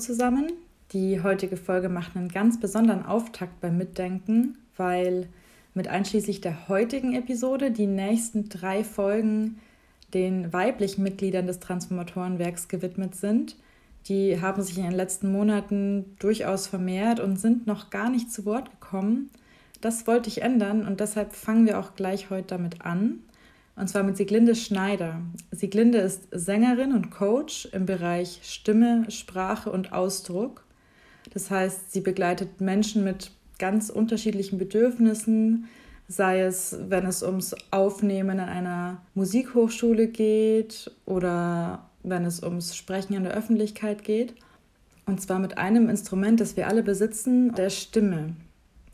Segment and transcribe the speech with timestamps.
[0.00, 0.52] Zusammen.
[0.92, 5.28] Die heutige Folge macht einen ganz besonderen Auftakt beim Mitdenken, weil
[5.74, 9.60] mit einschließlich der heutigen Episode die nächsten drei Folgen
[10.12, 13.56] den weiblichen Mitgliedern des Transformatorenwerks gewidmet sind.
[14.08, 18.44] Die haben sich in den letzten Monaten durchaus vermehrt und sind noch gar nicht zu
[18.44, 19.30] Wort gekommen.
[19.80, 23.20] Das wollte ich ändern und deshalb fangen wir auch gleich heute damit an.
[23.80, 25.22] Und zwar mit Sieglinde Schneider.
[25.52, 30.66] Sieglinde ist Sängerin und Coach im Bereich Stimme, Sprache und Ausdruck.
[31.32, 35.64] Das heißt, sie begleitet Menschen mit ganz unterschiedlichen Bedürfnissen,
[36.08, 43.14] sei es, wenn es ums Aufnehmen in einer Musikhochschule geht oder wenn es ums Sprechen
[43.14, 44.34] in der Öffentlichkeit geht.
[45.06, 48.36] Und zwar mit einem Instrument, das wir alle besitzen, der Stimme.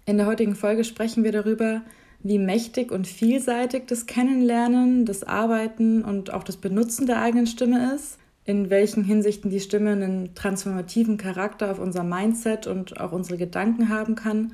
[0.05, 1.83] In der heutigen Folge sprechen wir darüber,
[2.29, 7.95] wie mächtig und vielseitig das Kennenlernen, das Arbeiten und auch das Benutzen der eigenen Stimme
[7.95, 13.39] ist, in welchen Hinsichten die Stimme einen transformativen Charakter auf unser Mindset und auch unsere
[13.39, 14.53] Gedanken haben kann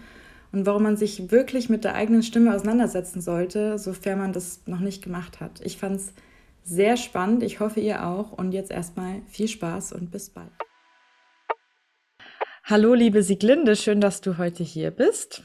[0.53, 4.81] und warum man sich wirklich mit der eigenen Stimme auseinandersetzen sollte, sofern man das noch
[4.81, 5.61] nicht gemacht hat.
[5.65, 6.13] Ich fand es
[6.65, 10.53] sehr spannend, ich hoffe ihr auch und jetzt erstmal viel Spaß und bis bald.
[12.65, 15.43] Hallo liebe Sieglinde, schön, dass du heute hier bist.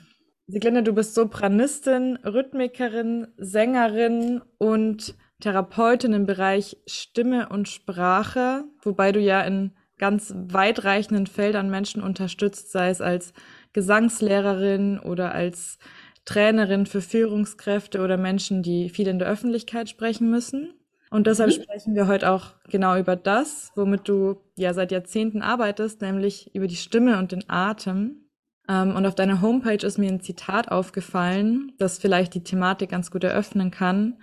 [0.48, 9.20] Sieglinde, du bist Sopranistin, Rhythmikerin, Sängerin und Therapeutin im Bereich Stimme und Sprache, wobei du
[9.20, 13.34] ja in ganz weitreichenden Feldern Menschen unterstützt, sei es als
[13.73, 15.80] Gesangslehrerin oder als
[16.23, 20.73] Trainerin für Führungskräfte oder Menschen, die viel in der Öffentlichkeit sprechen müssen.
[21.09, 21.62] Und deshalb mhm.
[21.62, 26.68] sprechen wir heute auch genau über das, womit du ja seit Jahrzehnten arbeitest, nämlich über
[26.68, 28.27] die Stimme und den Atem.
[28.67, 33.11] Ähm, und auf deiner Homepage ist mir ein Zitat aufgefallen, das vielleicht die Thematik ganz
[33.11, 34.17] gut eröffnen kann.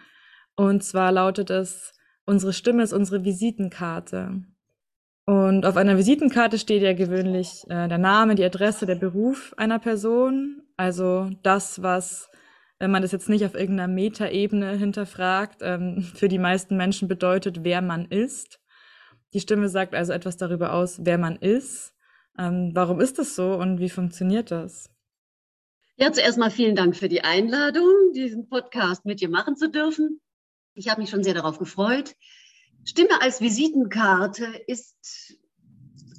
[0.56, 1.92] Und zwar lautet es,
[2.26, 4.44] unsere Stimme ist unsere Visitenkarte.
[5.26, 9.78] Und auf einer Visitenkarte steht ja gewöhnlich äh, der Name, die Adresse, der Beruf einer
[9.78, 10.62] Person.
[10.76, 12.30] Also das, was,
[12.78, 17.64] wenn man das jetzt nicht auf irgendeiner Metaebene hinterfragt, ähm, für die meisten Menschen bedeutet,
[17.64, 18.60] wer man ist.
[19.32, 21.93] Die Stimme sagt also etwas darüber aus, wer man ist.
[22.38, 24.90] Ähm, warum ist das so und wie funktioniert das?
[25.96, 30.20] Ja, zuerst mal vielen Dank für die Einladung, diesen Podcast mit dir machen zu dürfen.
[30.74, 32.16] Ich habe mich schon sehr darauf gefreut.
[32.84, 35.38] Stimme als Visitenkarte ist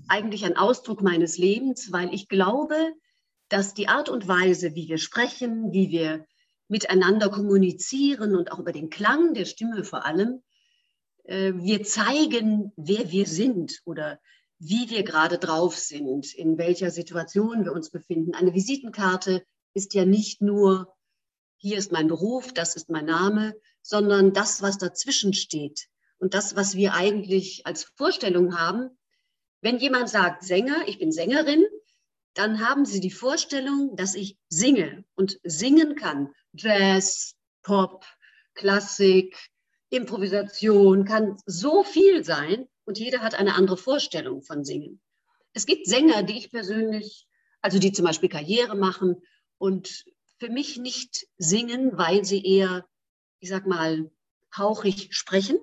[0.07, 2.75] eigentlich ein Ausdruck meines Lebens, weil ich glaube,
[3.49, 6.25] dass die Art und Weise, wie wir sprechen, wie wir
[6.67, 10.41] miteinander kommunizieren und auch über den Klang der Stimme vor allem,
[11.25, 14.19] äh, wir zeigen, wer wir sind oder
[14.59, 18.35] wie wir gerade drauf sind, in welcher Situation wir uns befinden.
[18.35, 20.95] Eine Visitenkarte ist ja nicht nur,
[21.57, 26.55] hier ist mein Beruf, das ist mein Name, sondern das, was dazwischen steht und das,
[26.55, 28.97] was wir eigentlich als Vorstellung haben.
[29.61, 31.65] Wenn jemand sagt Sänger, ich bin Sängerin,
[32.33, 36.33] dann haben Sie die Vorstellung, dass ich singe und singen kann.
[36.53, 38.05] Jazz, Pop,
[38.53, 39.37] Klassik,
[39.89, 45.01] Improvisation, kann so viel sein und jeder hat eine andere Vorstellung von Singen.
[45.53, 47.27] Es gibt Sänger, die ich persönlich,
[47.61, 49.21] also die zum Beispiel Karriere machen
[49.57, 50.05] und
[50.37, 52.87] für mich nicht singen, weil sie eher,
[53.39, 54.11] ich sag mal,
[54.55, 55.57] hauchig sprechen.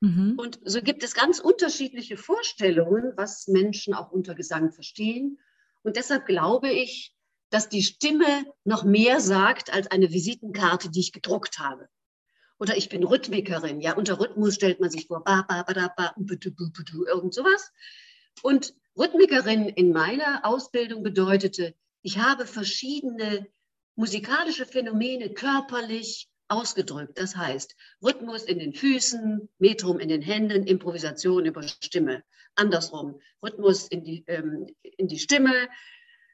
[0.00, 0.34] Mhm.
[0.36, 5.38] Und so gibt es ganz unterschiedliche Vorstellungen, was Menschen auch unter Gesang verstehen.
[5.82, 7.14] Und deshalb glaube ich,
[7.50, 11.88] dass die Stimme noch mehr sagt als eine Visitenkarte, die ich gedruckt habe.
[12.60, 13.80] Oder ich bin Rhythmikerin.
[13.80, 17.72] Ja, unter Rhythmus stellt man sich vor, ba, ba, ba, da, ba, irgend sowas.
[18.42, 23.46] Und Rhythmikerin in meiner Ausbildung bedeutete, ich habe verschiedene
[23.94, 27.18] musikalische Phänomene körperlich ausgedrückt.
[27.18, 32.22] Das heißt, Rhythmus in den Füßen, Metrum in den Händen, Improvisation über Stimme.
[32.56, 35.68] Andersrum, Rhythmus in die, ähm, in die Stimme,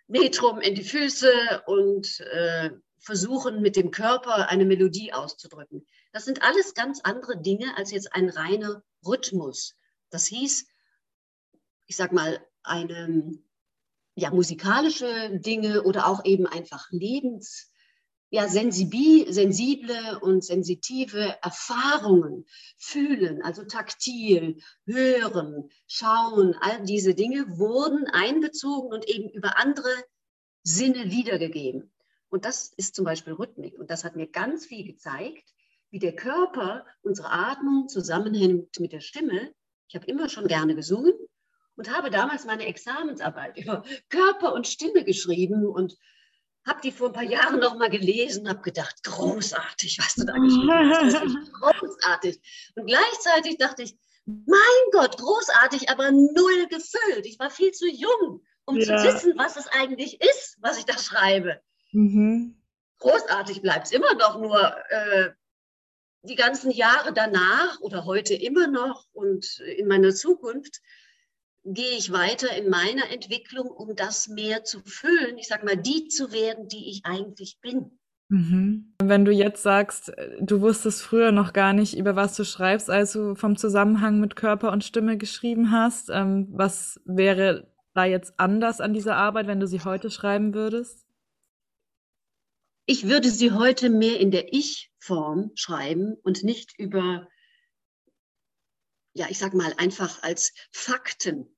[0.09, 5.87] Metrum in die Füße und äh, versuchen mit dem Körper eine Melodie auszudrücken.
[6.17, 9.77] Das sind alles ganz andere Dinge als jetzt ein reiner Rhythmus.
[10.09, 10.67] Das hieß,
[11.85, 13.39] ich sag mal, eine
[14.15, 17.71] ja, musikalische Dinge oder auch eben einfach Lebens,
[18.31, 22.47] ja, sensible und sensitive Erfahrungen
[22.79, 29.91] fühlen, also taktil, hören, schauen, all diese Dinge wurden einbezogen und eben über andere
[30.63, 31.93] Sinne wiedergegeben.
[32.31, 33.79] Und das ist zum Beispiel Rhythmik.
[33.79, 35.53] Und das hat mir ganz viel gezeigt,
[35.91, 39.53] wie der Körper, unsere Atmung zusammenhängt mit der Stimme.
[39.89, 41.15] Ich habe immer schon gerne gesungen
[41.77, 45.97] und habe damals meine Examensarbeit über Körper und Stimme geschrieben und
[46.67, 50.33] habe die vor ein paar Jahren noch mal gelesen, habe gedacht, großartig, was du da
[50.39, 52.73] geschrieben hast, großartig.
[52.75, 57.27] Und gleichzeitig dachte ich, mein Gott, großartig, aber null gefüllt.
[57.27, 58.85] Ich war viel zu jung, um ja.
[58.85, 61.61] zu wissen, was es eigentlich ist, was ich da schreibe.
[61.93, 62.61] Mhm.
[62.99, 65.31] Großartig bleibt es immer noch, nur äh,
[66.27, 70.81] die ganzen Jahre danach oder heute immer noch und in meiner Zukunft
[71.65, 75.39] gehe ich weiter in meiner Entwicklung, um das mehr zu füllen.
[75.39, 77.99] Ich sage mal, die zu werden, die ich eigentlich bin.
[78.29, 78.95] Mhm.
[79.03, 83.13] Wenn du jetzt sagst, du wusstest früher noch gar nicht, über was du schreibst, als
[83.13, 88.81] du vom Zusammenhang mit Körper und Stimme geschrieben hast, ähm, was wäre da jetzt anders
[88.81, 91.07] an dieser Arbeit, wenn du sie heute schreiben würdest?
[92.87, 94.53] Ich würde sie heute mehr in der
[95.07, 97.29] Ich-Form schreiben und nicht über,
[99.15, 101.57] ja, ich sag mal, einfach als Fakten.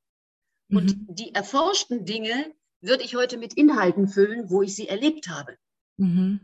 [0.70, 1.14] Und mhm.
[1.14, 5.56] die erforschten Dinge würde ich heute mit Inhalten füllen, wo ich sie erlebt habe.
[5.96, 6.40] Mhm.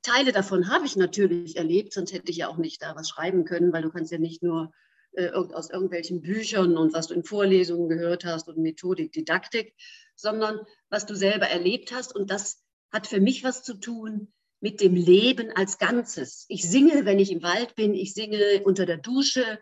[0.00, 3.44] Teile davon habe ich natürlich erlebt, sonst hätte ich ja auch nicht da was schreiben
[3.44, 4.72] können, weil du kannst ja nicht nur
[5.12, 9.74] äh, aus irgendwelchen Büchern und was du in Vorlesungen gehört hast und Methodik, Didaktik,
[10.16, 12.16] sondern was du selber erlebt hast.
[12.16, 14.32] Und das hat für mich was zu tun
[14.62, 16.46] mit dem Leben als Ganzes.
[16.48, 19.58] Ich singe, wenn ich im Wald bin, ich singe unter der Dusche,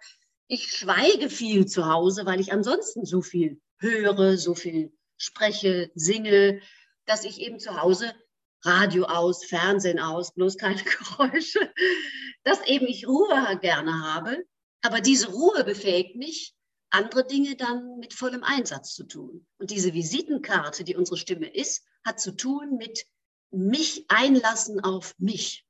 [0.47, 6.61] ich schweige viel zu Hause, weil ich ansonsten so viel höre, so viel spreche, singe,
[7.07, 8.13] dass ich eben zu Hause
[8.63, 11.73] Radio aus, Fernsehen aus, bloß keine Geräusche,
[12.45, 14.45] dass eben ich Ruhe gerne habe.
[14.83, 16.55] Aber diese Ruhe befähigt mich,
[16.91, 19.47] andere Dinge dann mit vollem Einsatz zu tun.
[19.59, 23.07] Und diese Visitenkarte, die unsere Stimme ist, hat zu tun mit
[23.51, 25.65] mich einlassen auf mich.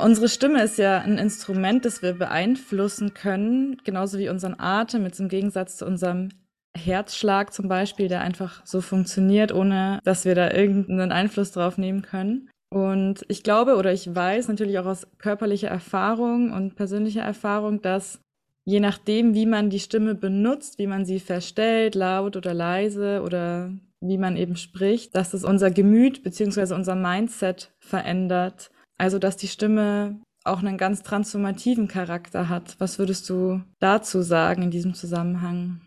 [0.00, 5.20] Unsere Stimme ist ja ein Instrument, das wir beeinflussen können, genauso wie unseren Atem, jetzt
[5.20, 6.30] im Gegensatz zu unserem
[6.76, 12.02] Herzschlag zum Beispiel, der einfach so funktioniert, ohne dass wir da irgendeinen Einfluss drauf nehmen
[12.02, 12.50] können.
[12.74, 18.18] Und ich glaube oder ich weiß natürlich auch aus körperlicher Erfahrung und persönlicher Erfahrung, dass
[18.64, 23.70] je nachdem, wie man die Stimme benutzt, wie man sie verstellt, laut oder leise oder
[24.08, 26.74] wie man eben spricht, dass es unser Gemüt bzw.
[26.74, 28.70] unser Mindset verändert.
[28.96, 32.76] Also dass die Stimme auch einen ganz transformativen Charakter hat.
[32.78, 35.80] Was würdest du dazu sagen in diesem Zusammenhang?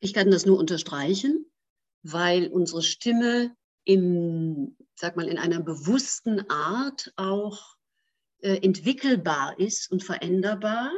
[0.00, 1.46] Ich kann das nur unterstreichen,
[2.02, 3.54] weil unsere Stimme
[3.84, 7.76] im, sag mal, in einer bewussten Art auch
[8.40, 10.90] äh, entwickelbar ist und veränderbar.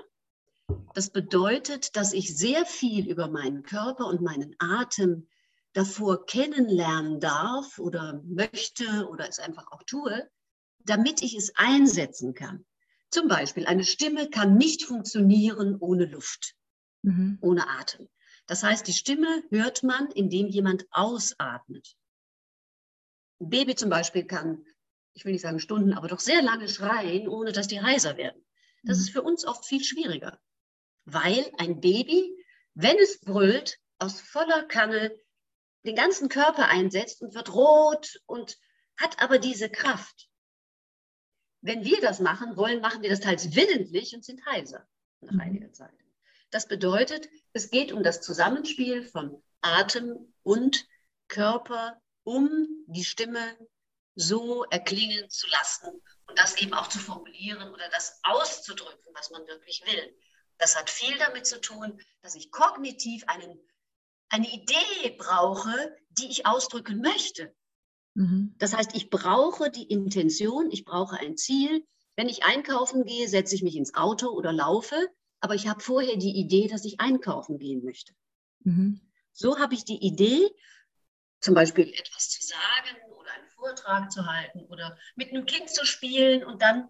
[0.94, 5.28] Das bedeutet, dass ich sehr viel über meinen Körper und meinen Atem
[5.72, 10.30] davor kennenlernen darf oder möchte oder es einfach auch tue,
[10.78, 12.64] damit ich es einsetzen kann.
[13.10, 16.54] Zum Beispiel, eine Stimme kann nicht funktionieren ohne Luft,
[17.02, 17.38] mhm.
[17.40, 18.08] ohne Atem.
[18.46, 21.96] Das heißt, die Stimme hört man, indem jemand ausatmet.
[23.40, 24.64] Ein Baby zum Beispiel kann,
[25.14, 28.44] ich will nicht sagen Stunden, aber doch sehr lange schreien, ohne dass die heiser werden.
[28.84, 29.04] Das mhm.
[29.04, 30.40] ist für uns oft viel schwieriger,
[31.04, 32.34] weil ein Baby,
[32.74, 35.12] wenn es brüllt, aus voller Kanne
[35.88, 38.58] den ganzen Körper einsetzt und wird rot und
[38.96, 40.28] hat aber diese Kraft.
[41.60, 44.86] Wenn wir das machen wollen, machen wir das teils willentlich und sind heiser
[45.20, 45.40] nach mhm.
[45.40, 45.94] einiger Zeit.
[46.50, 50.86] Das bedeutet, es geht um das Zusammenspiel von Atem und
[51.26, 53.56] Körper, um die Stimme
[54.14, 59.46] so erklingen zu lassen und das eben auch zu formulieren oder das auszudrücken, was man
[59.46, 60.16] wirklich will.
[60.58, 63.58] Das hat viel damit zu tun, dass ich kognitiv einen,
[64.30, 67.54] eine Idee brauche, die ich ausdrücken möchte.
[68.14, 68.54] Mhm.
[68.58, 71.86] Das heißt, ich brauche die Intention, ich brauche ein Ziel.
[72.16, 75.08] Wenn ich einkaufen gehe, setze ich mich ins Auto oder laufe
[75.40, 78.12] aber ich habe vorher die Idee, dass ich einkaufen gehen möchte.
[78.60, 79.00] Mhm.
[79.32, 80.50] So habe ich die Idee,
[81.40, 85.84] zum Beispiel etwas zu sagen oder einen Vortrag zu halten oder mit einem Kind zu
[85.84, 86.88] spielen und dann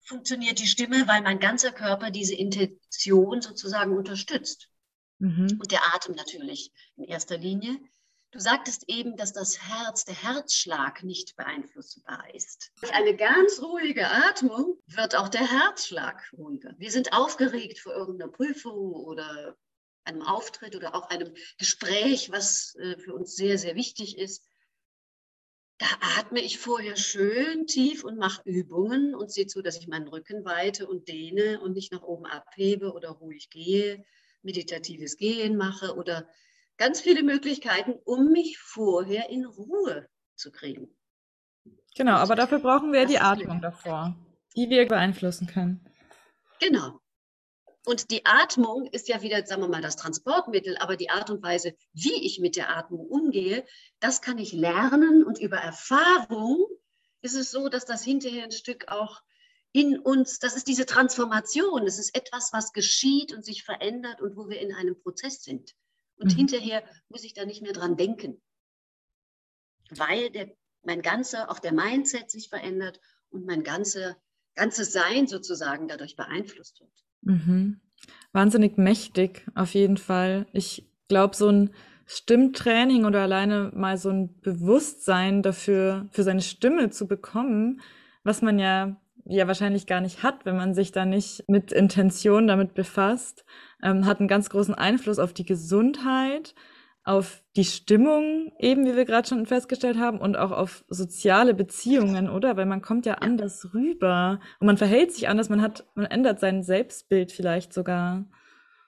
[0.00, 4.70] funktioniert die Stimme, weil mein ganzer Körper diese Intention sozusagen unterstützt.
[5.18, 5.58] Mhm.
[5.60, 7.78] Und der Atem natürlich in erster Linie.
[8.32, 12.70] Du sagtest eben, dass das Herz, der Herzschlag nicht beeinflussbar ist.
[12.80, 16.74] Durch eine ganz ruhige Atmung wird auch der Herzschlag ruhiger.
[16.76, 19.56] Wir sind aufgeregt vor irgendeiner Prüfung oder
[20.04, 24.44] einem Auftritt oder auch einem Gespräch, was äh, für uns sehr, sehr wichtig ist.
[25.78, 25.86] Da
[26.18, 30.44] atme ich vorher schön tief und mache Übungen und sehe zu, dass ich meinen Rücken
[30.44, 34.04] weite und dehne und nicht nach oben abhebe oder ruhig gehe,
[34.46, 36.26] meditatives Gehen mache oder
[36.78, 40.96] ganz viele Möglichkeiten, um mich vorher in Ruhe zu kriegen.
[41.94, 44.16] Genau, aber dafür brauchen wir die Atmung davor,
[44.54, 45.84] die wir beeinflussen können.
[46.60, 47.00] Genau.
[47.84, 51.42] Und die Atmung ist ja wieder, sagen wir mal, das Transportmittel, aber die Art und
[51.42, 53.64] Weise, wie ich mit der Atmung umgehe,
[54.00, 56.66] das kann ich lernen und über Erfahrung
[57.22, 59.22] ist es so, dass das hinterher ein Stück auch
[59.76, 61.86] in uns, das ist diese Transformation.
[61.86, 65.74] Es ist etwas, was geschieht und sich verändert und wo wir in einem Prozess sind.
[66.16, 66.36] Und mhm.
[66.36, 68.40] hinterher muss ich da nicht mehr dran denken,
[69.90, 70.50] weil der,
[70.82, 74.16] mein ganzer, auch der Mindset sich verändert und mein ganze,
[74.54, 77.04] ganzes Sein sozusagen dadurch beeinflusst wird.
[77.20, 77.82] Mhm.
[78.32, 80.46] Wahnsinnig mächtig, auf jeden Fall.
[80.54, 81.74] Ich glaube, so ein
[82.06, 87.82] Stimmtraining oder alleine mal so ein Bewusstsein dafür, für seine Stimme zu bekommen,
[88.22, 92.46] was man ja ja wahrscheinlich gar nicht hat, wenn man sich da nicht mit Intention
[92.46, 93.44] damit befasst,
[93.82, 96.54] ähm, hat einen ganz großen Einfluss auf die Gesundheit,
[97.04, 102.28] auf die Stimmung, eben wie wir gerade schon festgestellt haben, und auch auf soziale Beziehungen,
[102.28, 102.56] oder?
[102.56, 106.40] Weil man kommt ja anders rüber und man verhält sich anders, man hat, man ändert
[106.40, 108.24] sein Selbstbild vielleicht sogar.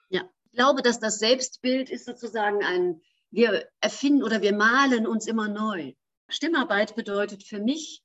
[0.09, 5.25] Ja, ich glaube, dass das Selbstbild ist sozusagen ein, wir erfinden oder wir malen uns
[5.25, 5.93] immer neu.
[6.27, 8.03] Stimmarbeit bedeutet für mich,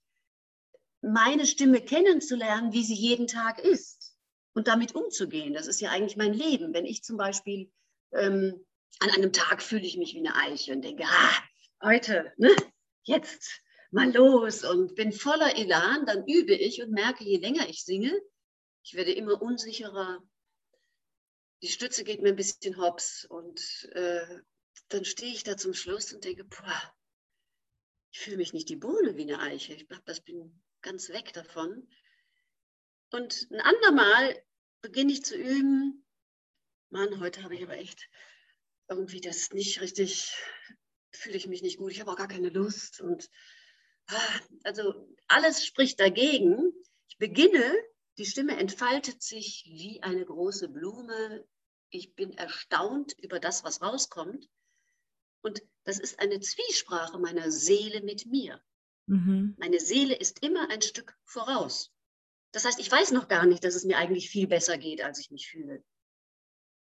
[1.04, 4.16] meine Stimme kennenzulernen, wie sie jeden Tag ist
[4.54, 5.54] und damit umzugehen.
[5.54, 6.72] Das ist ja eigentlich mein Leben.
[6.72, 7.70] Wenn ich zum Beispiel
[8.12, 8.64] ähm,
[9.00, 11.42] an einem Tag fühle ich mich wie eine Eiche und denke, ah,
[11.82, 12.54] heute, ne,
[13.02, 17.84] jetzt mal los und bin voller Elan, dann übe ich und merke, je länger ich
[17.84, 18.12] singe,
[18.82, 20.22] ich werde immer unsicherer.
[21.62, 24.40] Die Stütze geht mir ein bisschen hops und äh,
[24.88, 26.94] dann stehe ich da zum Schluss und denke, boah,
[28.12, 29.74] ich fühle mich nicht die Bohne wie eine Eiche.
[29.74, 31.88] Ich glaube, das bin ganz weg davon.
[33.10, 34.40] Und ein andermal
[34.82, 36.06] beginne ich zu üben.
[36.90, 38.08] Mann, heute habe ich aber echt
[38.88, 40.36] irgendwie das nicht richtig,
[41.10, 41.90] fühle ich mich nicht gut.
[41.90, 43.00] Ich habe auch gar keine Lust.
[43.00, 43.30] Und
[44.08, 46.72] ah, also alles spricht dagegen.
[47.08, 47.74] Ich beginne,
[48.18, 51.46] die Stimme entfaltet sich wie eine große Blume.
[51.88, 54.48] Ich bin erstaunt über das, was rauskommt.
[55.40, 58.62] Und das ist eine Zwiesprache meiner Seele mit mir.
[59.06, 59.54] Mhm.
[59.58, 61.92] Meine Seele ist immer ein Stück voraus.
[62.52, 65.18] Das heißt, ich weiß noch gar nicht, dass es mir eigentlich viel besser geht, als
[65.18, 65.82] ich mich fühle.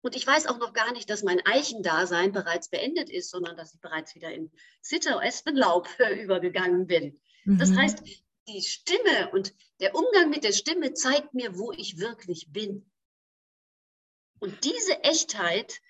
[0.02, 3.74] Und ich weiß auch noch gar nicht, dass mein Eichendasein bereits beendet ist, sondern dass
[3.74, 4.50] ich bereits wieder in
[4.80, 5.88] Zitter-Espenlaub
[6.20, 7.20] übergegangen bin.
[7.44, 7.58] Mhm.
[7.58, 8.02] Das heißt,
[8.48, 12.90] die Stimme und der Umgang mit der Stimme zeigt mir, wo ich wirklich bin.
[14.38, 15.80] Und diese Echtheit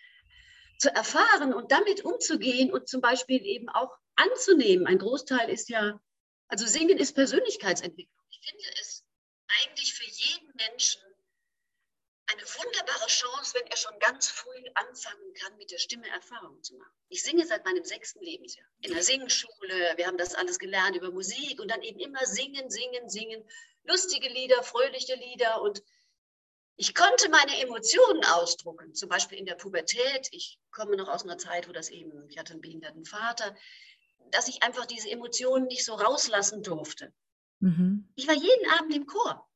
[0.79, 4.87] zu erfahren und damit umzugehen und zum Beispiel eben auch anzunehmen.
[4.87, 6.01] Ein Großteil ist ja
[6.51, 8.25] also Singen ist Persönlichkeitsentwicklung.
[8.31, 9.05] Ich finde es
[9.63, 11.01] eigentlich für jeden Menschen
[12.27, 16.75] eine wunderbare Chance, wenn er schon ganz früh anfangen kann, mit der Stimme Erfahrung zu
[16.77, 16.93] machen.
[17.09, 19.95] Ich singe seit meinem sechsten Lebensjahr in der Singschule.
[19.97, 23.49] Wir haben das alles gelernt über Musik und dann eben immer singen, singen, singen.
[23.85, 25.83] Lustige Lieder, fröhliche Lieder und
[26.77, 30.29] ich konnte meine Emotionen ausdrucken, zum Beispiel in der Pubertät.
[30.31, 33.55] Ich komme noch aus einer Zeit, wo das eben, ich hatte einen behinderten Vater
[34.31, 37.13] dass ich einfach diese Emotionen nicht so rauslassen durfte.
[37.61, 38.11] Mhm.
[38.15, 39.47] Ich war jeden Abend im Chor.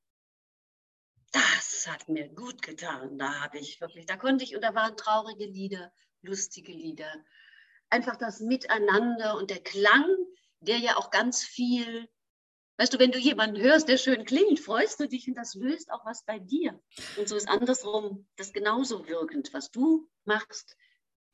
[1.33, 3.18] Das hat mir gut getan.
[3.18, 5.92] Da habe ich wirklich, da konnte ich, und da waren traurige Lieder,
[6.23, 7.12] lustige Lieder.
[7.90, 10.06] Einfach das Miteinander und der Klang,
[10.61, 12.09] der ja auch ganz viel,
[12.78, 15.90] weißt du, wenn du jemanden hörst, der schön klingt, freust du dich und das löst
[15.90, 16.80] auch was bei dir.
[17.16, 19.52] Und so ist andersrum das genauso wirkend.
[19.52, 20.76] Was du machst,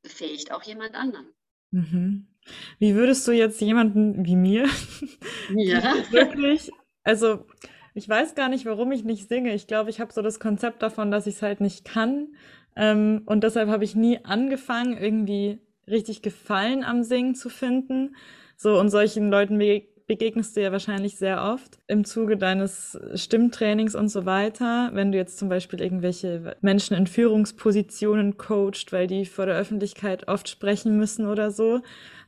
[0.02, 1.34] befähigt auch jemand anderen.
[1.72, 2.29] Mhm.
[2.78, 4.66] Wie würdest du jetzt jemanden wie mir,
[5.54, 5.94] ja.
[6.11, 6.70] wirklich,
[7.04, 7.47] also
[7.94, 9.54] ich weiß gar nicht, warum ich nicht singe.
[9.54, 12.28] Ich glaube, ich habe so das Konzept davon, dass ich es halt nicht kann.
[12.76, 18.14] Ähm, und deshalb habe ich nie angefangen, irgendwie richtig Gefallen am Singen zu finden.
[18.56, 23.94] So, und solchen Leuten wie begegnest du ja wahrscheinlich sehr oft im Zuge deines Stimmtrainings
[23.94, 29.25] und so weiter, wenn du jetzt zum Beispiel irgendwelche Menschen in Führungspositionen coacht, weil die
[29.25, 31.80] vor der Öffentlichkeit oft sprechen müssen oder so.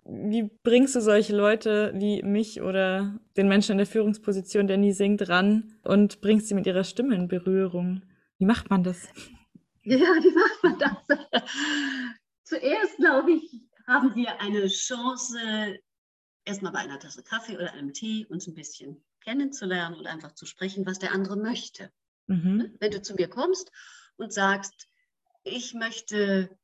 [0.04, 4.92] Wie bringst du solche Leute wie mich oder den Menschen in der Führungsposition, der nie
[4.92, 8.02] singt, ran und bringst sie mit ihrer Stimme in Berührung?
[8.38, 9.08] Wie macht man das?
[9.84, 11.42] Ja, wie macht man das?
[12.44, 15.38] Zuerst, glaube ich, haben wir eine Chance,
[16.44, 20.46] erstmal bei einer Tasse Kaffee oder einem Tee uns ein bisschen kennenzulernen und einfach zu
[20.46, 21.90] sprechen, was der andere möchte.
[22.26, 22.76] Mhm.
[22.80, 23.70] Wenn du zu mir kommst
[24.16, 24.88] und sagst,
[25.44, 26.56] ich möchte,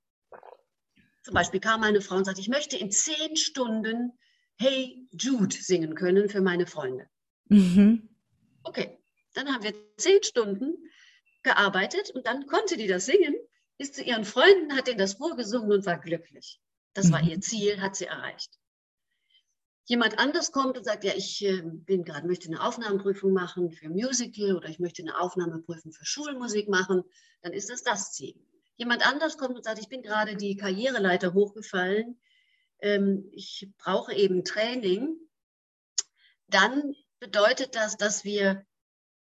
[1.28, 4.18] zum Beispiel kam eine Frau und sagt, ich möchte in zehn Stunden
[4.56, 7.06] Hey Jude singen können für meine Freunde.
[7.50, 8.08] Mhm.
[8.62, 8.96] Okay,
[9.34, 10.74] dann haben wir zehn Stunden
[11.42, 13.34] gearbeitet und dann konnte die das singen,
[13.76, 16.62] ist zu ihren Freunden, hat denen das vorgesungen und war glücklich.
[16.94, 17.12] Das mhm.
[17.12, 18.58] war ihr Ziel, hat sie erreicht
[19.84, 23.88] jemand anders kommt und sagt, ja, ich äh, bin gerade, möchte eine Aufnahmeprüfung machen für
[23.88, 27.04] Musical oder ich möchte eine Aufnahmeprüfung für Schulmusik machen,
[27.40, 28.34] dann ist das das Ziel.
[28.78, 32.18] Jemand anders kommt und sagt, ich bin gerade die Karriereleiter hochgefallen,
[32.80, 35.16] ähm, ich brauche eben Training,
[36.46, 38.64] dann bedeutet das, dass wir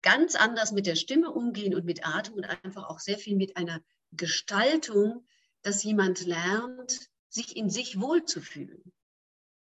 [0.03, 3.57] ganz anders mit der Stimme umgehen und mit Atem und einfach auch sehr viel mit
[3.57, 3.81] einer
[4.13, 5.27] Gestaltung,
[5.63, 8.93] dass jemand lernt, sich in sich wohlzufühlen.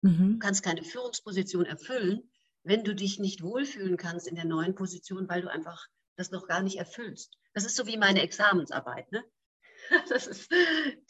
[0.03, 0.35] Mhm.
[0.35, 2.31] Du kannst keine Führungsposition erfüllen,
[2.63, 5.87] wenn du dich nicht wohlfühlen kannst in der neuen Position, weil du einfach
[6.17, 7.37] das noch gar nicht erfüllst.
[7.55, 9.11] Das ist so wie meine Examensarbeit.
[9.13, 9.25] Ne?
[10.09, 10.51] Das ist,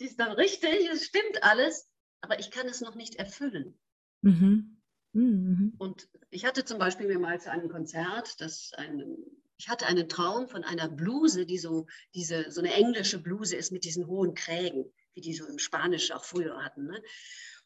[0.01, 1.89] die ist dann richtig, es stimmt alles,
[2.21, 3.79] aber ich kann es noch nicht erfüllen.
[4.23, 4.81] Mhm.
[5.13, 5.75] Mhm.
[5.79, 9.17] Und ich hatte zum Beispiel mehrmals ein Konzert, das ein,
[9.59, 13.73] ich hatte einen Traum von einer Bluse, die so, diese, so eine englische Bluse ist
[13.73, 16.87] mit diesen hohen Krägen, wie die so im Spanisch auch früher hatten.
[16.87, 17.03] Ne?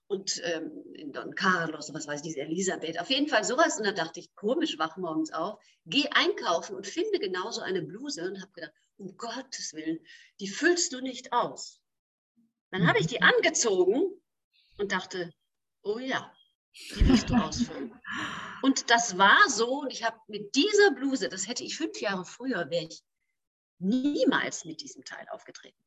[0.06, 3.78] Und ähm, in Don Carlos, was weiß ich, diese Elisabeth, auf jeden Fall sowas.
[3.78, 8.22] Und da dachte ich, komisch, wach morgens auf, geh einkaufen und finde genauso eine Bluse
[8.22, 9.98] und habe gedacht, um Gottes Willen,
[10.40, 11.80] die füllst du nicht aus.
[12.70, 13.30] Dann habe ich die mhm.
[13.34, 14.22] angezogen
[14.78, 15.32] und dachte,
[15.82, 16.34] oh ja,
[16.96, 17.92] die wirst du ausfüllen.
[18.62, 22.24] Und das war so, und ich habe mit dieser Bluse, das hätte ich fünf Jahre
[22.24, 23.02] früher, wäre ich
[23.78, 25.78] niemals mit diesem Teil aufgetreten.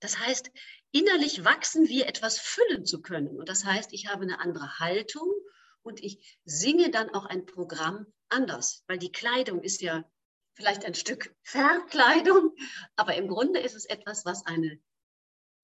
[0.00, 0.50] Das heißt,
[0.92, 3.38] innerlich wachsen wir, etwas füllen zu können.
[3.38, 5.32] Und das heißt, ich habe eine andere Haltung
[5.82, 10.04] und ich singe dann auch ein Programm anders, weil die Kleidung ist ja
[10.56, 12.52] vielleicht ein Stück Verkleidung,
[12.96, 14.80] aber im Grunde ist es etwas, was eine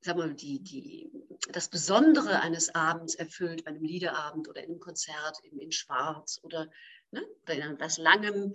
[0.03, 1.11] sag mal, die, die,
[1.53, 6.41] das Besondere eines Abends erfüllt, bei einem Liederabend oder in einem Konzert in, in Schwarz
[6.43, 6.69] oder,
[7.11, 8.55] ne, oder in etwas Langem.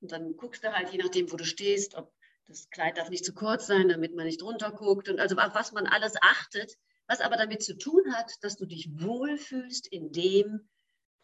[0.00, 2.12] Und dann guckst du halt, je nachdem, wo du stehst, ob
[2.46, 5.72] das Kleid darf nicht zu kurz sein, damit man nicht runterguckt und also auf was
[5.72, 6.74] man alles achtet,
[7.06, 10.68] was aber damit zu tun hat, dass du dich wohlfühlst in dem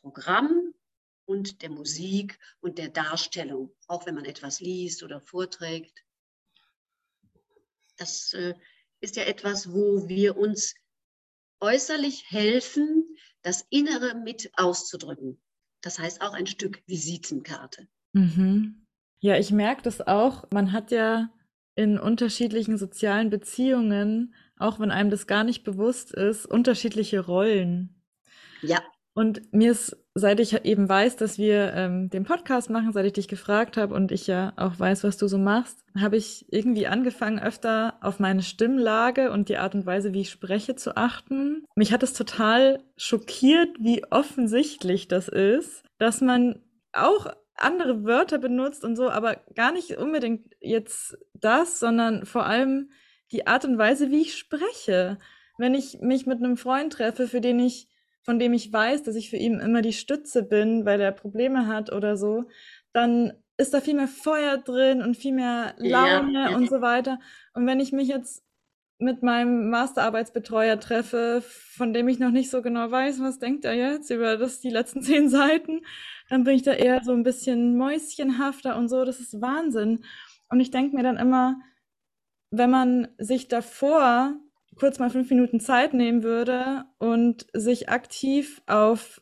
[0.03, 0.75] Programm
[1.33, 6.05] und der Musik und der Darstellung, auch wenn man etwas liest oder vorträgt.
[7.97, 8.55] Das äh,
[9.01, 10.75] ist ja etwas, wo wir uns
[11.61, 15.41] äußerlich helfen, das Innere mit auszudrücken.
[15.81, 17.89] Das heißt auch ein Stück Visitenkarte.
[18.13, 18.87] Mhm.
[19.21, 20.45] Ja, ich merke das auch.
[20.51, 21.33] Man hat ja
[21.77, 28.03] in unterschiedlichen sozialen Beziehungen, auch wenn einem das gar nicht bewusst ist, unterschiedliche Rollen.
[28.61, 28.83] Ja.
[29.15, 33.13] Und mir ist, seit ich eben weiß, dass wir ähm, den Podcast machen, seit ich
[33.13, 36.87] dich gefragt habe und ich ja auch weiß, was du so machst, habe ich irgendwie
[36.87, 41.67] angefangen, öfter auf meine Stimmlage und die Art und Weise, wie ich spreche, zu achten.
[41.75, 48.83] Mich hat es total schockiert, wie offensichtlich das ist, dass man auch andere Wörter benutzt
[48.83, 52.91] und so, aber gar nicht unbedingt jetzt das, sondern vor allem
[53.31, 55.19] die Art und Weise, wie ich spreche.
[55.59, 57.89] Wenn ich mich mit einem Freund treffe, für den ich
[58.23, 61.67] von dem ich weiß, dass ich für ihn immer die Stütze bin, weil er Probleme
[61.67, 62.45] hat oder so,
[62.93, 67.19] dann ist da viel mehr Feuer drin und viel mehr Laune ja, und so weiter.
[67.55, 68.45] Und wenn ich mich jetzt
[68.99, 73.75] mit meinem Masterarbeitsbetreuer treffe, von dem ich noch nicht so genau weiß, was denkt er
[73.75, 75.81] jetzt über das, die letzten zehn Seiten,
[76.29, 79.05] dann bin ich da eher so ein bisschen mäuschenhafter und so.
[79.05, 80.05] Das ist Wahnsinn.
[80.49, 81.61] Und ich denke mir dann immer,
[82.51, 84.35] wenn man sich davor
[84.77, 89.21] kurz mal fünf Minuten Zeit nehmen würde und sich aktiv auf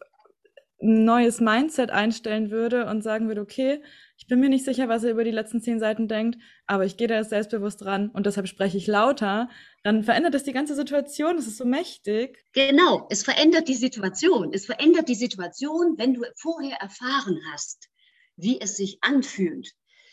[0.83, 3.83] ein neues Mindset einstellen würde und sagen würde, okay,
[4.17, 6.97] ich bin mir nicht sicher, was er über die letzten zehn Seiten denkt, aber ich
[6.97, 9.51] gehe da jetzt selbstbewusst dran und deshalb spreche ich lauter,
[9.83, 11.37] dann verändert das die ganze Situation.
[11.37, 12.39] Das ist so mächtig.
[12.53, 14.53] Genau, es verändert die Situation.
[14.53, 17.89] Es verändert die Situation, wenn du vorher erfahren hast,
[18.37, 19.73] wie es sich anfühlt.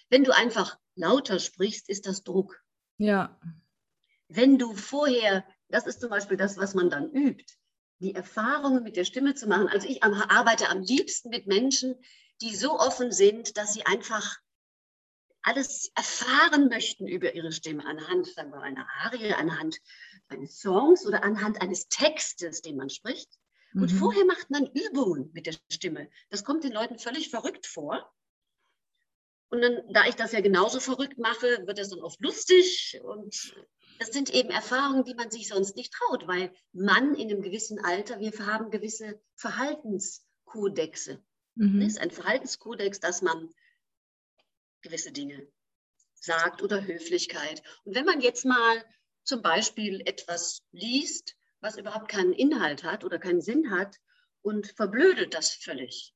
[0.10, 2.62] Wenn du einfach lauter sprichst, ist das Druck.
[2.98, 3.38] Ja
[4.28, 7.56] wenn du vorher, das ist zum Beispiel das, was man dann übt,
[8.00, 9.68] die Erfahrungen mit der Stimme zu machen.
[9.68, 11.96] Also ich arbeite am liebsten mit Menschen,
[12.42, 14.38] die so offen sind, dass sie einfach
[15.42, 19.78] alles erfahren möchten über ihre Stimme anhand, sagen wir, einer Arie, anhand
[20.28, 23.30] eines Songs oder anhand eines Textes, den man spricht.
[23.74, 23.98] Und mhm.
[23.98, 26.10] vorher macht man Übungen mit der Stimme.
[26.30, 28.12] Das kommt den Leuten völlig verrückt vor.
[29.50, 33.56] Und dann, da ich das ja genauso verrückt mache, wird es dann oft lustig und
[34.00, 37.80] das sind eben Erfahrungen, die man sich sonst nicht traut, weil man in einem gewissen
[37.84, 41.24] Alter, wir haben gewisse Verhaltenskodexe.
[41.56, 41.80] Mhm.
[41.80, 43.50] Das ist ein Verhaltenskodex, dass man
[44.82, 45.48] gewisse Dinge
[46.14, 47.62] sagt oder Höflichkeit.
[47.84, 48.86] Und wenn man jetzt mal
[49.24, 53.98] zum Beispiel etwas liest, was überhaupt keinen Inhalt hat oder keinen Sinn hat
[54.42, 56.14] und verblödet das völlig.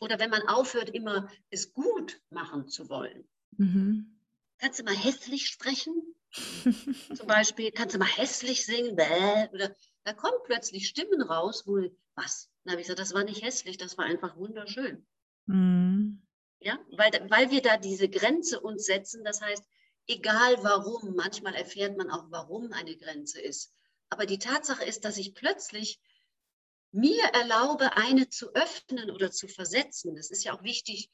[0.00, 3.28] Oder wenn man aufhört, immer es gut machen zu wollen.
[3.52, 4.18] Mhm.
[4.58, 6.14] Kannst du mal hässlich sprechen?
[6.32, 8.96] Zum Beispiel, kannst du mal hässlich singen?
[8.96, 11.78] Bäh, oder da kommen plötzlich Stimmen raus, wo,
[12.14, 12.50] was?
[12.64, 15.06] Dann habe ich gesagt, das war nicht hässlich, das war einfach wunderschön.
[15.46, 16.22] Mhm.
[16.60, 19.64] Ja, weil, weil wir da diese Grenze uns setzen, das heißt,
[20.06, 23.74] egal warum, manchmal erfährt man auch, warum eine Grenze ist.
[24.10, 26.00] Aber die Tatsache ist, dass ich plötzlich
[26.92, 30.14] mir erlaube, eine zu öffnen oder zu versetzen.
[30.16, 31.10] Das ist ja auch wichtig,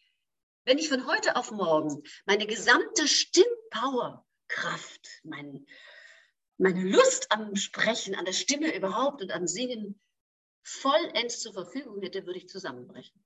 [0.67, 5.67] Wenn ich von heute auf morgen meine gesamte Stimmpower, Kraft, mein,
[6.59, 10.01] meine Lust am Sprechen, an der Stimme überhaupt und am Singen
[10.63, 13.21] vollends zur Verfügung hätte, würde ich zusammenbrechen.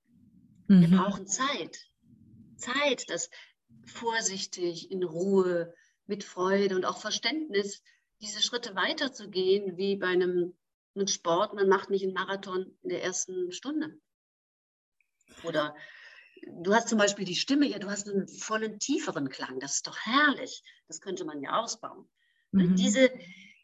[0.68, 0.80] Mhm.
[0.80, 1.87] Wir brauchen Zeit.
[2.56, 3.30] Zeit, das
[3.87, 5.74] vorsichtig, in Ruhe,
[6.06, 7.83] mit Freude und auch Verständnis
[8.20, 10.54] diese Schritte weiterzugehen, wie bei einem,
[10.94, 11.54] einem Sport.
[11.54, 13.98] Man macht nicht einen Marathon in der ersten Stunde.
[15.44, 15.74] Oder
[16.46, 19.61] du hast zum Beispiel die Stimme, ja, du hast einen vollen, tieferen Klang.
[19.61, 20.62] Das ist doch herrlich.
[20.88, 22.09] Das könnte man ja ausbauen.
[22.53, 22.76] Mhm.
[22.76, 23.11] Diese,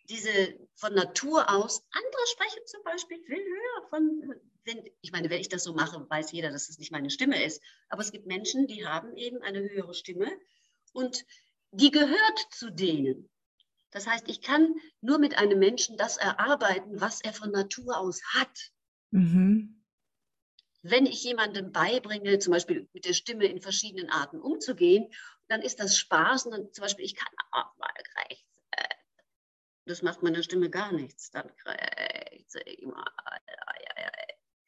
[0.09, 4.35] diese von Natur aus, andere sprechen zum Beispiel viel höher von,
[4.65, 7.43] wenn, ich meine, wenn ich das so mache, weiß jeder, dass es nicht meine Stimme
[7.43, 7.63] ist.
[7.89, 10.31] Aber es gibt Menschen, die haben eben eine höhere Stimme
[10.93, 11.25] und
[11.73, 13.29] die gehört zu denen.
[13.91, 18.23] Das heißt, ich kann nur mit einem Menschen das erarbeiten, was er von Natur aus
[18.35, 18.73] hat.
[19.11, 19.77] Mhm
[20.91, 25.11] wenn ich jemandem beibringe, zum Beispiel mit der Stimme in verschiedenen Arten umzugehen,
[25.49, 26.47] dann ist das Spaß.
[26.47, 27.91] Und dann zum Beispiel, ich kann auch mal
[28.29, 28.45] rechts.
[29.87, 31.31] Das macht meiner Stimme gar nichts.
[31.31, 33.05] Dann krächze ich mal.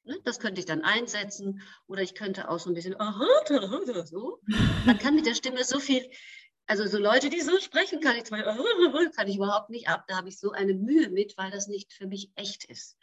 [0.05, 2.97] Ne, das könnte ich dann einsetzen oder ich könnte auch so ein bisschen
[4.07, 4.41] so.
[4.87, 6.09] Man kann mit der Stimme so viel
[6.69, 8.43] also so Leute, die so sprechen, kann ich zwar,
[9.17, 10.05] kann ich überhaupt nicht ab.
[10.07, 12.99] Da habe ich so eine Mühe mit, weil das nicht für mich echt ist.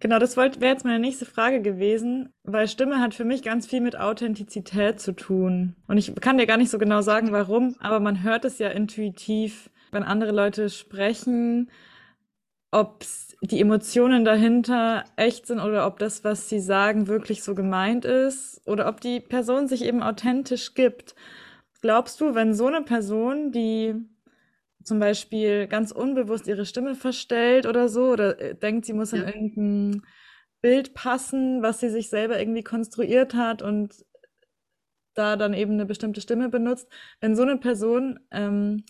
[0.00, 3.82] Genau, das wäre jetzt meine nächste Frage gewesen, weil Stimme hat für mich ganz viel
[3.82, 5.76] mit Authentizität zu tun.
[5.86, 8.68] Und ich kann dir gar nicht so genau sagen, warum, aber man hört es ja
[8.68, 11.70] intuitiv, wenn andere Leute sprechen,
[12.70, 13.04] ob
[13.42, 18.62] die Emotionen dahinter echt sind oder ob das, was sie sagen, wirklich so gemeint ist
[18.66, 21.14] oder ob die Person sich eben authentisch gibt.
[21.80, 23.94] Glaubst du, wenn so eine Person, die
[24.82, 29.22] zum Beispiel ganz unbewusst ihre Stimme verstellt oder so, oder äh, denkt, sie muss in
[29.26, 30.02] irgendein
[30.60, 33.94] Bild passen, was sie sich selber irgendwie konstruiert hat und
[35.14, 36.88] da dann eben eine bestimmte Stimme benutzt,
[37.20, 38.84] wenn so eine Person ähm,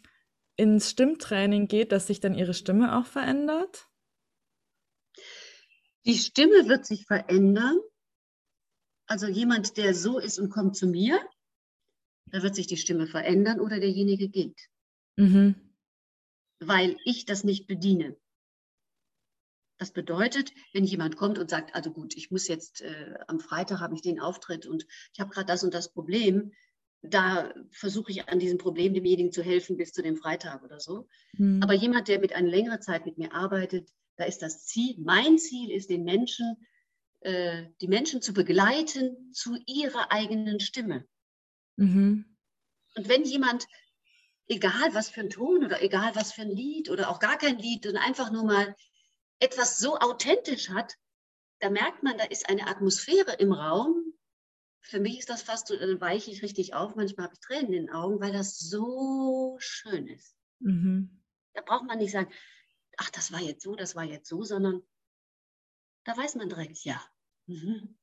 [0.57, 3.88] ins Stimmtraining geht, dass sich dann ihre Stimme auch verändert?
[6.05, 7.79] Die Stimme wird sich verändern.
[9.07, 11.18] Also jemand, der so ist und kommt zu mir,
[12.30, 14.68] da wird sich die Stimme verändern oder derjenige geht.
[15.16, 15.54] Mhm.
[16.60, 18.16] Weil ich das nicht bediene.
[19.78, 23.80] Das bedeutet, wenn jemand kommt und sagt, also gut, ich muss jetzt, äh, am Freitag
[23.80, 26.52] habe ich den Auftritt und ich habe gerade das und das Problem,
[27.02, 31.08] da versuche ich an diesem Problem demjenigen zu helfen bis zu dem Freitag oder so.
[31.32, 31.62] Mhm.
[31.62, 35.38] Aber jemand, der mit einer längeren Zeit mit mir arbeitet, da ist das Ziel, mein
[35.38, 36.56] Ziel ist, den Menschen,
[37.20, 41.06] äh, die Menschen zu begleiten zu ihrer eigenen Stimme.
[41.80, 42.36] Mhm.
[42.94, 43.66] Und wenn jemand,
[44.46, 47.58] egal was für ein Ton oder egal was für ein Lied oder auch gar kein
[47.58, 48.76] Lied und einfach nur mal
[49.38, 50.96] etwas so authentisch hat,
[51.60, 54.12] da merkt man, da ist eine Atmosphäre im Raum.
[54.82, 56.96] Für mich ist das fast so, dann weiche ich richtig auf.
[56.96, 60.36] Manchmal habe ich Tränen in den Augen, weil das so schön ist.
[60.58, 61.22] Mhm.
[61.54, 62.30] Da braucht man nicht sagen,
[62.98, 64.82] ach, das war jetzt so, das war jetzt so, sondern
[66.04, 67.02] da weiß man direkt, ja,
[67.46, 67.98] mhm,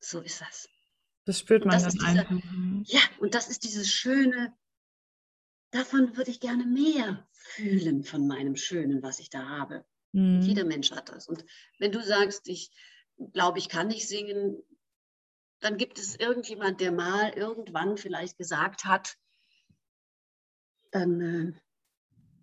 [0.00, 0.68] so ist das.
[1.24, 2.36] Das spürt man das dann einfach.
[2.84, 4.52] Ja, und das ist dieses schöne,
[5.70, 9.84] davon würde ich gerne mehr fühlen von meinem Schönen, was ich da habe.
[10.12, 10.40] Mhm.
[10.40, 11.28] Jeder Mensch hat das.
[11.28, 11.44] Und
[11.78, 12.70] wenn du sagst, ich
[13.32, 14.62] glaube, ich kann nicht singen,
[15.60, 19.16] dann gibt es irgendjemand, der mal irgendwann vielleicht gesagt hat,
[20.90, 21.52] dann äh,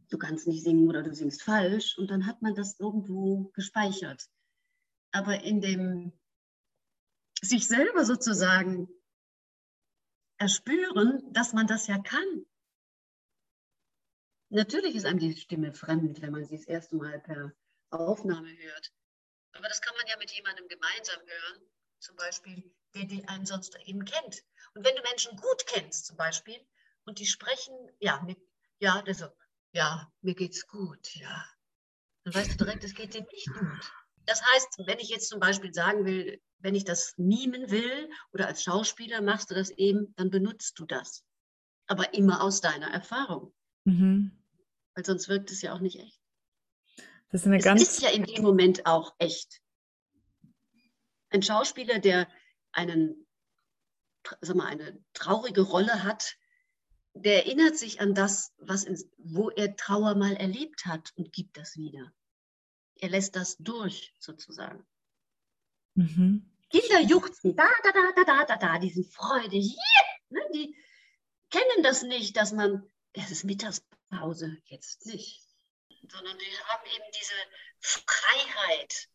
[0.10, 4.28] du kannst nicht singen oder du singst falsch und dann hat man das irgendwo gespeichert.
[5.12, 6.13] Aber in dem
[7.41, 8.88] sich selber sozusagen
[10.38, 12.45] erspüren, dass man das ja kann.
[14.49, 17.54] Natürlich ist einem die Stimme fremd, wenn man sie das erste Mal per
[17.91, 18.91] Aufnahme hört.
[19.54, 21.62] Aber das kann man ja mit jemandem gemeinsam hören,
[21.99, 24.43] zum Beispiel, der die einen sonst eben kennt.
[24.73, 26.65] Und wenn du Menschen gut kennst, zum Beispiel,
[27.06, 28.39] und die sprechen, ja, mit,
[28.80, 29.28] ja, so,
[29.71, 31.45] ja, mir geht's gut, ja,
[32.23, 33.93] dann weißt du direkt, es geht dir nicht gut.
[34.26, 38.48] Das heißt, wenn ich jetzt zum Beispiel sagen will, wenn ich das mimen will oder
[38.48, 41.24] als Schauspieler machst du das eben, dann benutzt du das.
[41.88, 43.54] Aber immer aus deiner Erfahrung.
[43.86, 44.32] Mhm.
[44.94, 46.20] Weil sonst wirkt es ja auch nicht echt.
[47.32, 49.62] Das ist eine es ganz ist ja in dem Moment auch echt.
[51.30, 52.28] Ein Schauspieler, der
[52.72, 53.28] einen,
[54.42, 56.38] sag mal, eine traurige Rolle hat,
[57.14, 61.58] der erinnert sich an das, was in, wo er Trauer mal erlebt hat und gibt
[61.58, 62.12] das wieder.
[63.00, 64.86] Er lässt das durch, sozusagen.
[65.96, 66.50] Mhm.
[66.70, 69.76] Kinder juchzen, da, da, da, da, da, da, da, die sind freudig.
[69.76, 70.10] Yeah!
[70.30, 70.76] Ne, die
[71.50, 75.42] kennen das nicht, dass man, es ist Mittagspause, jetzt nicht.
[76.08, 77.34] Sondern die haben eben diese
[77.80, 79.10] Freiheit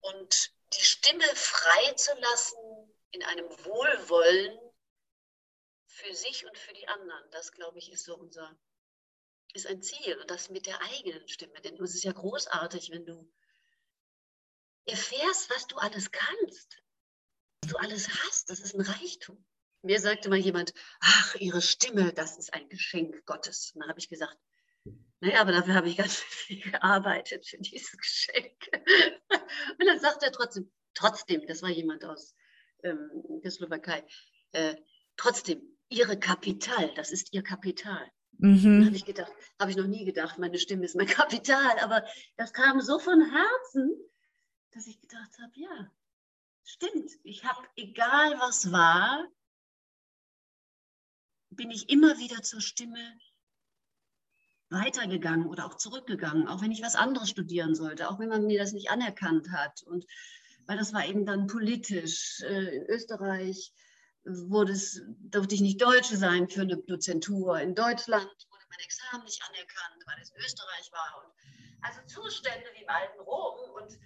[0.00, 2.58] und die Stimme frei zu lassen
[3.10, 4.58] in einem Wohlwollen,
[6.00, 7.30] für sich und für die anderen.
[7.30, 8.56] Das, glaube ich, ist so unser,
[9.54, 10.18] ist ein Ziel.
[10.20, 11.60] Und das mit der eigenen Stimme.
[11.62, 13.30] Denn es ist ja großartig, wenn du
[14.86, 16.82] erfährst, was du alles kannst,
[17.62, 18.50] was du alles hast.
[18.50, 19.44] Das ist ein Reichtum.
[19.82, 23.72] Mir sagte mal jemand, ach, ihre Stimme, das ist ein Geschenk Gottes.
[23.74, 24.36] Und dann habe ich gesagt,
[25.20, 28.68] naja, aber dafür habe ich ganz viel gearbeitet für dieses Geschenk.
[29.78, 32.34] Und dann sagt er trotzdem, trotzdem, das war jemand aus
[32.82, 33.10] ähm,
[33.42, 34.04] der Slowakei,
[34.52, 34.76] äh,
[35.16, 38.10] trotzdem, ihre Kapital, das ist ihr Kapital.
[38.40, 38.86] Mhm.
[38.86, 41.06] habe ich gedacht, habe ich noch nie gedacht, meine Stimme ist mein
[41.46, 42.04] Kapital, aber
[42.36, 43.94] das kam so von Herzen,
[44.72, 45.90] dass ich gedacht habe, ja,
[46.64, 47.10] stimmt.
[47.22, 49.26] Ich habe, egal was war,
[51.50, 53.18] bin ich immer wieder zur Stimme
[54.70, 58.58] weitergegangen oder auch zurückgegangen, auch wenn ich was anderes studieren sollte, auch wenn man mir
[58.58, 59.82] das nicht anerkannt hat.
[59.82, 60.06] Und
[60.66, 62.40] weil das war eben dann politisch.
[62.42, 63.72] Äh, in Österreich
[64.24, 67.58] wurde es, durfte ich nicht Deutsche sein für eine Dozentur.
[67.60, 71.24] In Deutschland wurde mein Examen nicht anerkannt, weil es Österreich war.
[71.24, 71.32] Und
[71.82, 73.70] also Zustände wie im alten Rom.
[73.70, 73.98] Und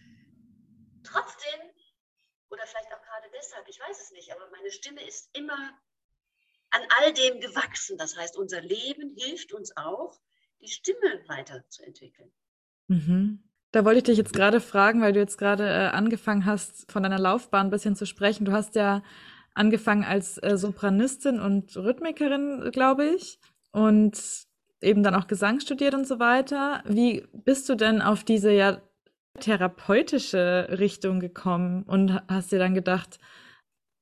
[1.02, 1.60] trotzdem,
[2.50, 5.72] oder vielleicht auch gerade deshalb, ich weiß es nicht, aber meine Stimme ist immer
[6.70, 7.98] an all dem gewachsen.
[7.98, 10.18] Das heißt, unser Leben hilft uns auch,
[10.60, 12.32] die Stimme weiterzuentwickeln.
[12.88, 13.42] Mhm.
[13.72, 17.02] Da wollte ich dich jetzt gerade fragen, weil du jetzt gerade äh, angefangen hast, von
[17.02, 18.44] deiner Laufbahn ein bisschen zu sprechen.
[18.44, 19.02] Du hast ja
[19.54, 23.38] angefangen als äh, Sopranistin und Rhythmikerin, glaube ich,
[23.72, 24.18] und
[24.82, 26.82] eben dann auch Gesang studiert und so weiter.
[26.86, 28.82] Wie bist du denn auf diese ja
[29.40, 33.18] therapeutische Richtung gekommen und hast dir dann gedacht,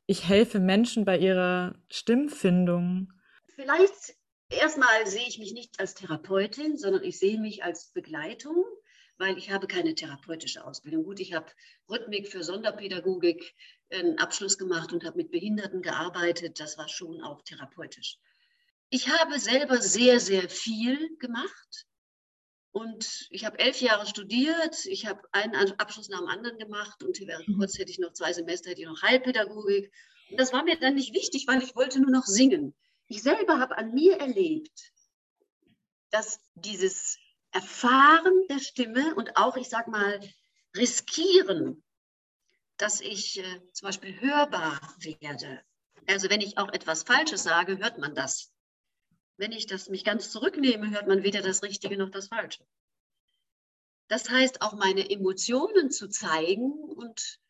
[0.06, 3.12] ich helfe Menschen bei ihrer Stimmfindung?
[3.54, 4.16] Vielleicht
[4.50, 8.64] erstmal sehe ich mich nicht als Therapeutin, sondern ich sehe mich als Begleitung,
[9.16, 11.04] weil ich habe keine therapeutische Ausbildung.
[11.04, 11.46] Gut, ich habe
[11.88, 13.54] Rhythmik für Sonderpädagogik
[13.92, 16.61] einen Abschluss gemacht und habe mit Behinderten gearbeitet.
[16.61, 18.18] Das war schon auch therapeutisch.
[18.90, 21.87] Ich habe selber sehr, sehr viel gemacht.
[22.72, 27.20] Und ich habe elf Jahre studiert, ich habe einen Abschluss nach dem anderen gemacht und
[27.20, 27.59] während mhm.
[27.59, 29.92] kurz hätte ich noch zwei Semester, hätte ich noch Heilpädagogik.
[30.31, 32.74] Und das war mir dann nicht wichtig, weil ich wollte nur noch singen.
[33.09, 34.92] Ich selber habe an mir erlebt,
[36.11, 37.18] dass dieses
[37.50, 40.18] Erfahren der Stimme und auch, ich sage mal,
[40.74, 41.85] riskieren,
[42.76, 45.62] dass ich äh, zum Beispiel hörbar werde.
[46.06, 48.52] Also wenn ich auch etwas Falsches sage, hört man das.
[49.37, 52.66] Wenn ich das mich ganz zurücknehme, hört man weder das Richtige noch das Falsche.
[54.08, 57.40] Das heißt, auch meine Emotionen zu zeigen und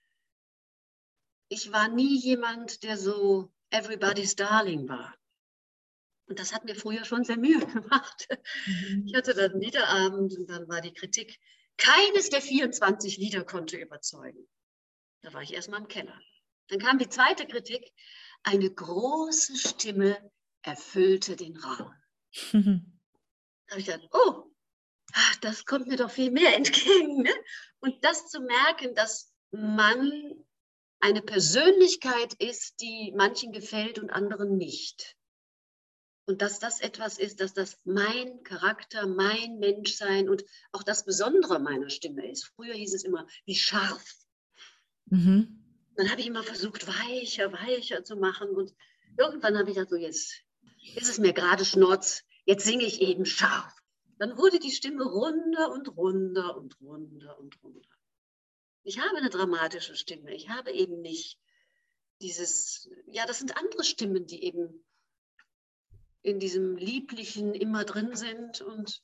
[1.48, 5.14] ich war nie jemand, der so everybody's darling war.
[6.26, 8.28] Und das hat mir früher schon sehr Mühe gemacht.
[8.66, 9.04] Mhm.
[9.06, 11.38] Ich hatte dann Liederabend und dann war die Kritik,
[11.76, 14.46] keines der 24 Lieder konnte überzeugen.
[15.22, 16.20] Da war ich erstmal im Keller.
[16.68, 17.92] Dann kam die zweite Kritik,
[18.42, 20.30] eine große Stimme
[20.62, 21.94] erfüllte den Raum.
[22.52, 22.88] Mhm.
[23.66, 24.52] Da habe ich gedacht, oh,
[25.40, 27.22] das kommt mir doch viel mehr entgegen.
[27.22, 27.32] Ne?
[27.80, 30.44] Und das zu merken, dass man
[31.00, 35.16] eine Persönlichkeit ist, die manchen gefällt und anderen nicht.
[36.26, 41.58] Und dass das etwas ist, dass das mein Charakter, mein Menschsein und auch das Besondere
[41.58, 42.52] meiner Stimme ist.
[42.54, 44.21] Früher hieß es immer, wie scharf.
[45.12, 45.62] Mhm.
[45.94, 48.48] Dann habe ich immer versucht, weicher, weicher zu machen.
[48.48, 48.75] Und
[49.18, 50.42] irgendwann habe ich gesagt, so jetzt
[50.96, 53.75] ist es mir gerade Schnurz, jetzt singe ich eben scharf.
[54.18, 57.88] Dann wurde die Stimme runder und runder und runder und runder.
[58.85, 60.35] Ich habe eine dramatische Stimme.
[60.35, 61.38] Ich habe eben nicht
[62.22, 64.83] dieses, ja, das sind andere Stimmen, die eben
[66.22, 68.62] in diesem Lieblichen immer drin sind.
[68.62, 69.03] Und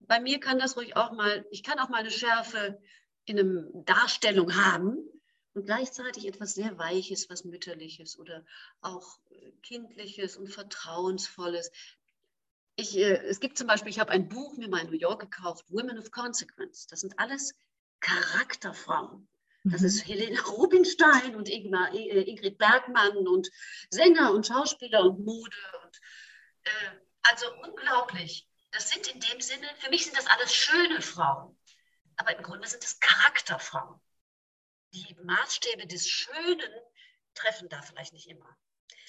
[0.00, 2.80] bei mir kann das ruhig auch mal, ich kann auch mal eine Schärfe
[3.26, 4.96] in einer Darstellung haben
[5.58, 8.44] und gleichzeitig etwas sehr Weiches, was Mütterliches oder
[8.80, 9.18] auch
[9.62, 11.72] Kindliches und Vertrauensvolles.
[12.76, 15.20] Ich, äh, es gibt zum Beispiel, ich habe ein Buch mir mal in New York
[15.20, 16.86] gekauft, Women of Consequence.
[16.86, 17.54] Das sind alles
[17.98, 19.28] Charakterfrauen.
[19.64, 20.12] Das ist mhm.
[20.12, 23.50] Helene Rubinstein und äh, Ingrid Bergmann und
[23.90, 26.00] Sänger und Schauspieler und Mode und
[26.62, 28.48] äh, also unglaublich.
[28.70, 31.58] Das sind in dem Sinne, für mich sind das alles schöne Frauen,
[32.16, 34.00] aber im Grunde sind es Charakterfrauen.
[34.92, 36.72] Die Maßstäbe des Schönen
[37.34, 38.58] treffen da vielleicht nicht immer.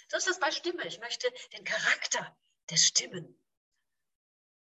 [0.07, 0.85] So ist das bei Stimme.
[0.87, 2.37] Ich möchte den Charakter
[2.69, 3.41] der Stimmen.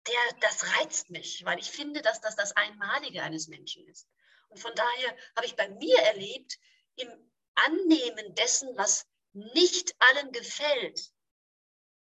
[0.06, 4.08] Der, das reizt mich, weil ich finde, dass das das Einmalige eines Menschen ist.
[4.48, 6.58] Und von daher habe ich bei mir erlebt,
[6.96, 11.12] im Annehmen dessen, was nicht allen gefällt,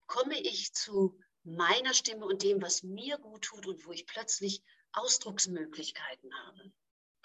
[0.07, 4.63] komme ich zu meiner Stimme und dem, was mir gut tut und wo ich plötzlich
[4.93, 6.73] Ausdrucksmöglichkeiten habe.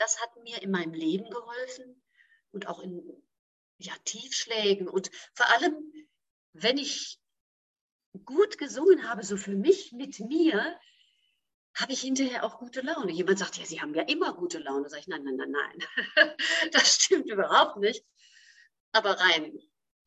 [0.01, 2.01] Das hat mir in meinem Leben geholfen
[2.51, 3.23] und auch in
[3.77, 5.75] ja, Tiefschlägen und vor allem,
[6.53, 7.19] wenn ich
[8.25, 10.79] gut gesungen habe, so für mich mit mir,
[11.75, 13.11] habe ich hinterher auch gute Laune.
[13.11, 14.89] Jemand sagt, ja, Sie haben ja immer gute Laune.
[14.89, 16.35] Sag ich, nein, nein, nein, nein.
[16.71, 18.03] das stimmt überhaupt nicht.
[18.93, 19.55] Aber rein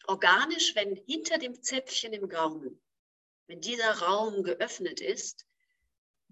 [0.09, 2.83] organisch, wenn hinter dem Zäpfchen im Gaumen,
[3.47, 5.47] wenn dieser Raum geöffnet ist,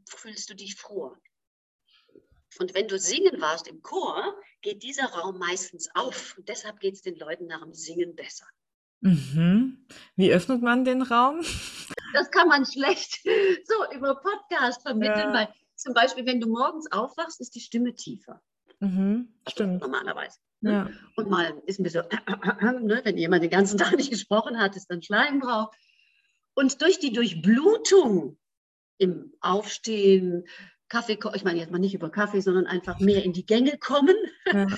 [0.09, 1.17] fühlst du dich froh.
[2.59, 6.37] Und wenn du singen warst im Chor, geht dieser Raum meistens auf.
[6.37, 8.47] Und deshalb geht es den Leuten nach dem Singen besser.
[9.01, 9.87] Mhm.
[10.17, 11.41] Wie öffnet man den Raum?
[12.13, 13.23] Das kann man schlecht
[13.65, 15.33] so über Podcast vermitteln, ja.
[15.33, 18.41] weil zum Beispiel, wenn du morgens aufwachst, ist die Stimme tiefer.
[18.81, 19.35] Mhm.
[19.49, 19.81] Stimmt.
[19.81, 20.39] Normalerweise.
[20.61, 20.73] Ne?
[20.73, 20.91] Ja.
[21.17, 22.05] Und mal ist ein bisschen,
[22.83, 23.01] ne?
[23.03, 25.73] wenn jemand den ganzen Tag nicht gesprochen hat, ist dann Schleimbrauch.
[26.55, 28.39] Und durch die Durchblutung
[28.99, 30.45] im Aufstehen,
[30.93, 34.17] Kaffee, ich meine jetzt mal nicht über Kaffee, sondern einfach mehr in die Gänge kommen,
[34.47, 34.67] ja.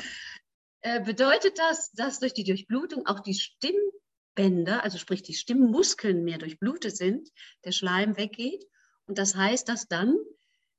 [0.86, 6.36] Äh, bedeutet das, dass durch die Durchblutung auch die Stimmbänder, also sprich die Stimmmuskeln mehr
[6.36, 7.30] durchblutet sind,
[7.64, 8.62] der Schleim weggeht.
[9.06, 10.14] Und das heißt, dass dann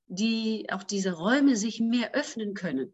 [0.05, 2.93] die, auch diese Räume sich mehr öffnen können.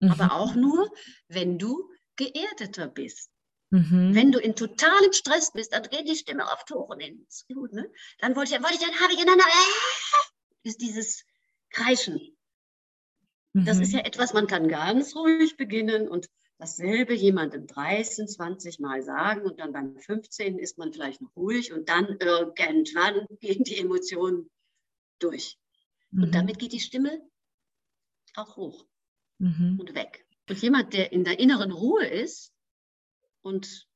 [0.00, 0.10] Mhm.
[0.10, 0.92] Aber auch nur,
[1.28, 3.30] wenn du geerdeter bist.
[3.70, 4.14] Mhm.
[4.14, 7.72] Wenn du in totalem Stress bist, dann geht die Stimme oft hoch und ins Gut,
[7.72, 7.90] ne?
[8.18, 11.24] Dann wollte ich, wollte ich, dann habe ich ineinander, äh, ist dieses
[11.70, 12.36] Kreischen.
[13.52, 13.64] Mhm.
[13.64, 13.98] Das ist mhm.
[13.98, 16.28] ja etwas, man kann ganz ruhig beginnen und
[16.58, 21.72] dasselbe jemandem 13, 20 Mal sagen und dann beim 15 ist man vielleicht noch ruhig
[21.72, 24.50] und dann irgendwann gehen die Emotionen
[25.20, 25.56] durch.
[26.10, 26.24] Mhm.
[26.24, 27.22] Und damit geht die Stimme
[28.34, 28.86] auch hoch
[29.38, 29.78] mhm.
[29.80, 30.26] und weg.
[30.48, 32.52] Und jemand, der in der inneren Ruhe ist
[33.42, 33.86] und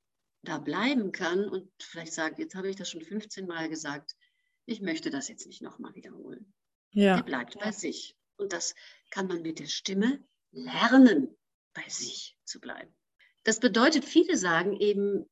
[0.43, 4.15] da bleiben kann und vielleicht sagt, jetzt habe ich das schon 15 Mal gesagt,
[4.67, 6.52] ich möchte das jetzt nicht nochmal wiederholen.
[6.93, 7.17] Ja.
[7.17, 8.17] Der bleibt bei sich.
[8.37, 8.75] Und das
[9.11, 11.37] kann man mit der Stimme lernen,
[11.75, 12.95] bei sich zu bleiben.
[13.45, 15.27] Das bedeutet, viele sagen eben,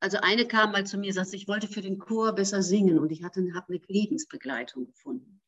[0.00, 3.12] also eine kam mal zu mir sagte, ich wollte für den Chor besser singen und
[3.12, 5.42] ich hatte, habe eine Lebensbegleitung gefunden.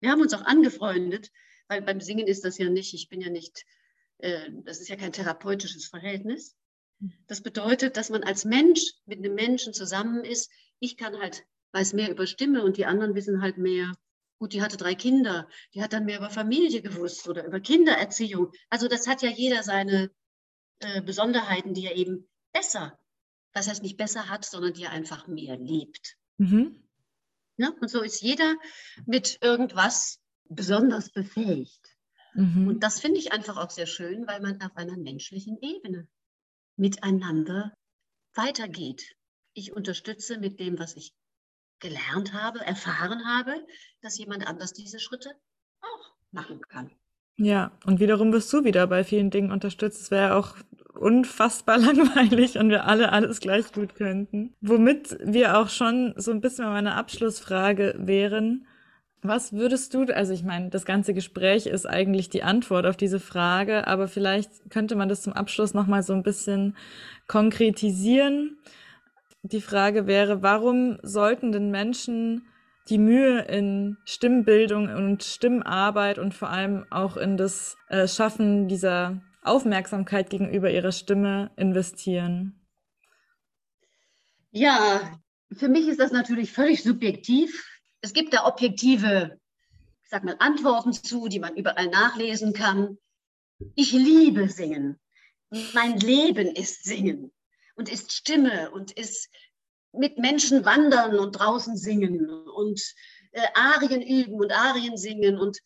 [0.00, 1.30] Wir haben uns auch angefreundet,
[1.68, 3.64] weil beim Singen ist das ja nicht, ich bin ja nicht,
[4.18, 6.56] äh, das ist ja kein therapeutisches Verhältnis.
[7.26, 10.50] Das bedeutet, dass man als Mensch mit einem Menschen zusammen ist.
[10.78, 13.92] Ich kann halt, weiß mehr über Stimme und die anderen wissen halt mehr.
[14.42, 18.50] Gut, die hatte drei Kinder, die hat dann mehr über Familie gewusst oder über Kindererziehung.
[18.70, 20.10] Also das hat ja jeder seine
[20.80, 22.98] äh, Besonderheiten, die er eben besser,
[23.52, 26.16] das heißt nicht besser hat, sondern die er einfach mehr liebt.
[26.38, 26.82] Mhm.
[27.56, 28.56] Ja, und so ist jeder
[29.06, 31.96] mit irgendwas besonders befähigt.
[32.34, 32.66] Mhm.
[32.66, 36.08] Und das finde ich einfach auch sehr schön, weil man auf einer menschlichen Ebene
[36.74, 37.72] miteinander
[38.34, 39.14] weitergeht.
[39.54, 41.14] Ich unterstütze mit dem, was ich
[41.82, 43.54] gelernt habe, erfahren habe,
[44.00, 45.30] dass jemand anders diese Schritte
[45.82, 46.90] auch machen kann.
[47.36, 50.00] Ja, und wiederum wirst du wieder bei vielen Dingen unterstützt.
[50.00, 50.56] Es wäre auch
[50.94, 54.54] unfassbar langweilig und wir alle alles gleich gut könnten.
[54.60, 58.66] Womit wir auch schon so ein bisschen meine Abschlussfrage wären,
[59.24, 63.20] was würdest du, also ich meine, das ganze Gespräch ist eigentlich die Antwort auf diese
[63.20, 66.76] Frage, aber vielleicht könnte man das zum Abschluss nochmal so ein bisschen
[67.28, 68.58] konkretisieren.
[69.42, 72.46] Die Frage wäre, warum sollten denn Menschen
[72.88, 79.22] die Mühe in Stimmbildung und Stimmarbeit und vor allem auch in das äh, Schaffen dieser
[79.42, 82.60] Aufmerksamkeit gegenüber ihrer Stimme investieren?
[84.50, 85.18] Ja,
[85.52, 87.68] für mich ist das natürlich völlig subjektiv
[88.02, 89.38] es gibt da objektive,
[90.02, 92.98] ich sag mal, Antworten zu, die man überall nachlesen kann.
[93.76, 95.00] Ich liebe Singen.
[95.72, 97.32] Mein Leben ist Singen
[97.74, 99.28] und ist Stimme und ist
[99.92, 102.82] mit Menschen wandern und draußen singen und
[103.32, 105.58] äh, Arien üben und Arien singen und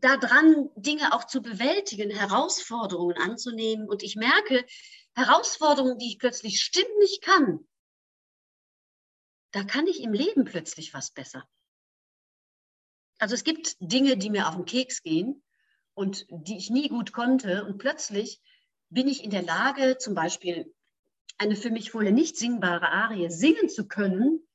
[0.00, 3.88] daran Dinge auch zu bewältigen, Herausforderungen anzunehmen.
[3.88, 4.64] Und ich merke,
[5.14, 7.66] Herausforderungen, die ich plötzlich stimmlich kann,
[9.52, 11.48] da kann ich im Leben plötzlich was besser.
[13.18, 15.42] Also es gibt Dinge, die mir auf den Keks gehen
[15.94, 17.64] und die ich nie gut konnte.
[17.64, 18.42] Und plötzlich
[18.90, 20.74] bin ich in der Lage, zum Beispiel
[21.38, 24.46] eine für mich vorher nicht singbare Arie singen zu können.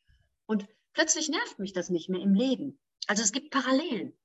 [0.45, 2.79] Und plötzlich nervt mich das nicht mehr im Leben.
[3.07, 4.17] Also es gibt Parallelen.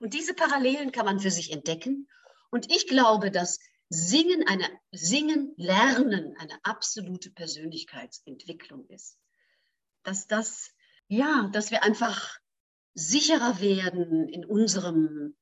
[0.00, 2.08] Und diese Parallelen kann man für sich entdecken.
[2.50, 3.58] Und ich glaube, dass
[3.88, 9.18] Singen, eine, Singen, Lernen eine absolute Persönlichkeitsentwicklung ist.
[10.02, 10.72] Dass das,
[11.08, 12.38] ja, dass wir einfach
[12.94, 15.36] sicherer werden in unserem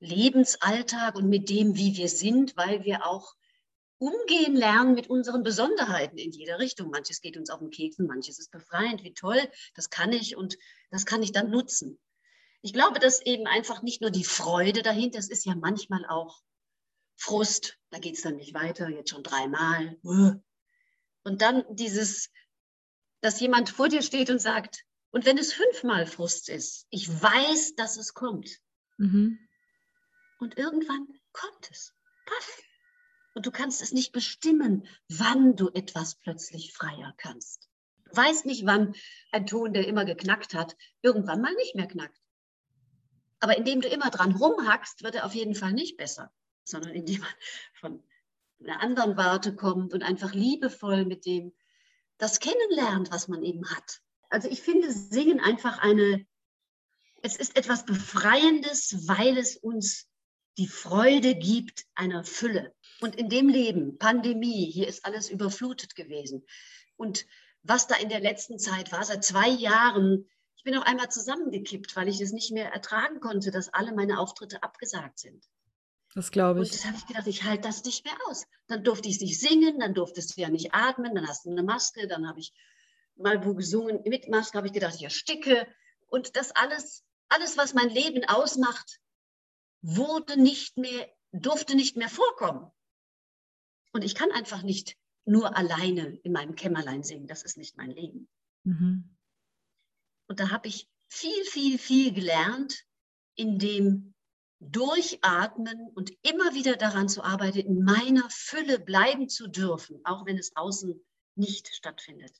[0.00, 3.34] Lebensalltag und mit dem, wie wir sind, weil wir auch
[4.02, 6.90] umgehen lernen mit unseren Besonderheiten in jeder Richtung.
[6.90, 9.04] Manches geht uns auf den Keksen, manches ist befreiend.
[9.04, 9.40] Wie toll,
[9.74, 10.56] das kann ich und
[10.90, 11.98] das kann ich dann nutzen.
[12.62, 16.40] Ich glaube, dass eben einfach nicht nur die Freude dahinter, es ist ja manchmal auch
[17.16, 19.96] Frust, da geht es dann nicht weiter, jetzt schon dreimal.
[20.02, 22.30] Und dann dieses
[23.22, 27.76] dass jemand vor dir steht und sagt, und wenn es fünfmal Frust ist, ich weiß,
[27.76, 28.58] dass es kommt.
[28.98, 29.38] Mhm.
[30.40, 31.94] Und irgendwann kommt es.
[32.26, 32.62] Paff.
[33.34, 37.68] Und du kannst es nicht bestimmen, wann du etwas plötzlich freier kannst.
[38.04, 38.94] Du weißt nicht, wann
[39.30, 42.20] ein Ton, der immer geknackt hat, irgendwann mal nicht mehr knackt.
[43.40, 46.32] Aber indem du immer dran rumhackst, wird er auf jeden Fall nicht besser,
[46.64, 47.30] sondern indem man
[47.74, 48.04] von
[48.62, 51.52] einer anderen Warte kommt und einfach liebevoll mit dem
[52.18, 54.00] das kennenlernt, was man eben hat.
[54.28, 56.24] Also ich finde Singen einfach eine,
[57.22, 60.08] es ist etwas Befreiendes, weil es uns
[60.56, 62.74] die Freude gibt einer Fülle.
[63.02, 66.46] Und in dem Leben, Pandemie, hier ist alles überflutet gewesen.
[66.96, 67.26] Und
[67.64, 71.96] was da in der letzten Zeit war, seit zwei Jahren, ich bin auch einmal zusammengekippt,
[71.96, 75.44] weil ich es nicht mehr ertragen konnte, dass alle meine Auftritte abgesagt sind.
[76.14, 76.70] Das glaube ich.
[76.70, 78.46] Und das habe ich gedacht, ich halte das nicht mehr aus.
[78.68, 81.64] Dann durfte ich nicht singen, dann durftest du ja nicht atmen, dann hast du eine
[81.64, 82.52] Maske, dann habe ich
[83.16, 85.66] mal wo gesungen mit Maske, habe ich gedacht, ich ersticke.
[86.06, 89.00] Und das alles, alles, was mein Leben ausmacht,
[89.80, 92.70] wurde nicht mehr, durfte nicht mehr vorkommen.
[93.92, 97.26] Und ich kann einfach nicht nur alleine in meinem Kämmerlein singen.
[97.26, 98.28] Das ist nicht mein Leben.
[98.64, 99.16] Mhm.
[100.26, 102.84] Und da habe ich viel, viel, viel gelernt,
[103.34, 104.14] in dem
[104.60, 110.38] Durchatmen und immer wieder daran zu arbeiten, in meiner Fülle bleiben zu dürfen, auch wenn
[110.38, 112.32] es außen nicht stattfindet.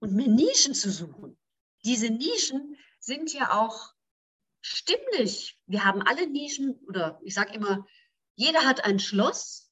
[0.00, 1.36] Und mir Nischen zu suchen.
[1.84, 3.94] Diese Nischen sind ja auch
[4.60, 5.58] stimmlich.
[5.66, 7.86] Wir haben alle Nischen oder ich sage immer,
[8.34, 9.67] jeder hat ein Schloss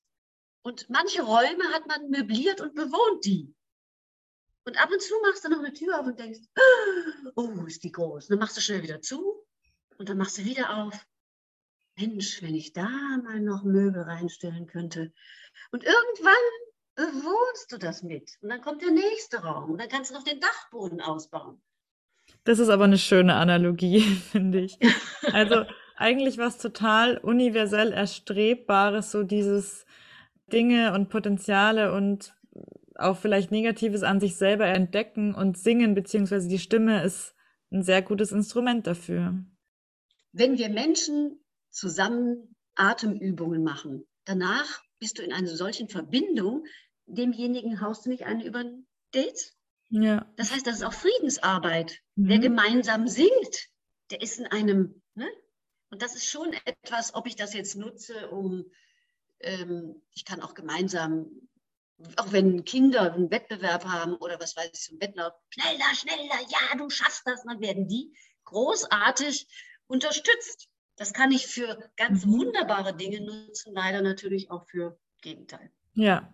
[0.67, 3.55] und manche Räume hat man möbliert und bewohnt die.
[4.64, 6.41] Und ab und zu machst du noch eine Tür auf und denkst,
[7.37, 8.25] oh, ist die groß.
[8.25, 9.47] Und dann machst du schnell wieder zu
[9.97, 11.07] und dann machst du wieder auf.
[11.97, 12.89] Mensch, wenn ich da
[13.23, 15.12] mal noch Möbel reinstellen könnte.
[15.71, 16.35] Und irgendwann
[16.97, 18.33] bewohnst du das mit.
[18.41, 21.62] Und dann kommt der nächste Raum und dann kannst du noch den Dachboden ausbauen.
[22.43, 24.01] Das ist aber eine schöne Analogie,
[24.33, 24.79] finde ich.
[25.33, 25.64] Also
[25.97, 29.87] eigentlich was total universell erstrebbares, so dieses
[30.53, 32.34] Dinge und Potenziale und
[32.94, 37.34] auch vielleicht Negatives an sich selber entdecken und singen, beziehungsweise die Stimme ist
[37.70, 39.44] ein sehr gutes Instrument dafür.
[40.32, 46.64] Wenn wir Menschen zusammen Atemübungen machen, danach bist du in einer solchen Verbindung,
[47.07, 49.57] demjenigen haust du nicht einen über ein Date,
[49.90, 50.26] ja.
[50.36, 52.01] Das heißt, das ist auch Friedensarbeit.
[52.16, 52.28] Mhm.
[52.28, 53.68] Wer gemeinsam singt,
[54.11, 55.28] der ist in einem, ne?
[55.90, 58.64] Und das ist schon etwas, ob ich das jetzt nutze, um,
[59.41, 61.26] ähm, ich kann auch gemeinsam,
[62.16, 66.41] auch wenn Kinder einen Wettbewerb haben oder was weiß ich, so ein Wettlauf, schneller, schneller,
[66.49, 68.14] ja, du schaffst das, dann werden die
[68.45, 69.49] großartig
[69.87, 70.68] unterstützt.
[70.97, 72.32] Das kann ich für ganz mhm.
[72.32, 75.70] wunderbare Dinge nutzen, leider natürlich auch für Gegenteil.
[75.95, 76.32] Ja,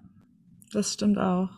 [0.73, 1.51] das stimmt auch.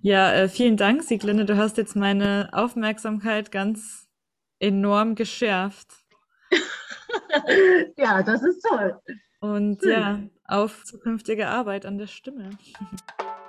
[0.00, 1.44] Ja, äh, vielen Dank, Sieglinde.
[1.44, 4.08] Du hast jetzt meine Aufmerksamkeit ganz
[4.58, 5.88] enorm geschärft.
[7.96, 9.00] ja, das ist toll.
[9.40, 9.90] Und Schön.
[9.90, 10.20] ja,
[10.52, 12.50] auf zukünftige Arbeit an der Stimme.